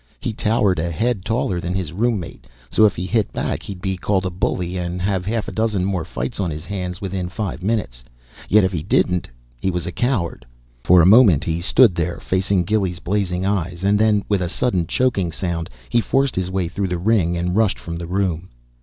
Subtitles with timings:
[0.19, 3.97] He towered a head taller than his roommate, so if he hit back he'd be
[3.97, 7.61] called a bully and have half a dozen more fights on his hands within five
[7.61, 8.03] minutes;
[8.49, 9.29] yet if he didn't
[9.59, 10.43] he was a coward.
[10.83, 14.87] For a moment he stood there facing Gilly's blazing eyes, and then, with a sudden
[14.87, 18.49] choking sound, he forced his way through the ring and rushed from the room.